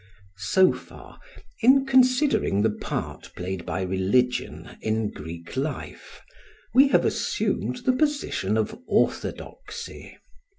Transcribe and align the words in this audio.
So 0.39 0.73
far, 0.73 1.19
in 1.59 1.85
considering 1.85 2.63
the 2.63 2.71
part 2.71 3.31
played 3.35 3.67
by 3.67 3.83
religion 3.83 4.71
in 4.81 5.11
Greek 5.11 5.55
Life, 5.55 6.23
we 6.73 6.87
have 6.87 7.05
assumed 7.05 7.83
the 7.85 7.93
position 7.93 8.57
of 8.57 8.75
orthodoxy. 8.87 10.17